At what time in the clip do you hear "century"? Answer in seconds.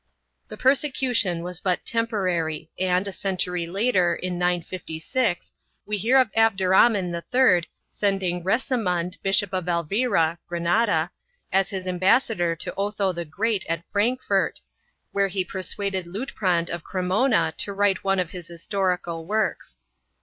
3.13-3.67